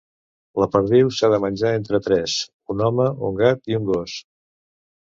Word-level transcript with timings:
La 0.61 0.67
perdiu 0.75 1.11
s'ha 1.17 1.29
de 1.35 1.39
menjar 1.45 1.75
entre 1.81 2.01
tres: 2.09 2.39
un 2.77 2.83
home, 2.89 3.07
un 3.31 3.39
gat 3.45 3.75
i 3.75 3.81
un 3.83 3.89
gos. 3.93 4.19